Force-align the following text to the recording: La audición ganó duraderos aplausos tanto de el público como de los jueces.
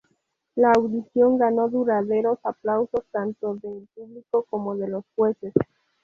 La 0.55 0.71
audición 0.71 1.37
ganó 1.37 1.69
duraderos 1.69 2.39
aplausos 2.43 3.05
tanto 3.11 3.53
de 3.61 3.69
el 3.69 3.87
público 3.93 4.47
como 4.49 4.75
de 4.75 4.87
los 4.87 5.03
jueces. 5.15 5.53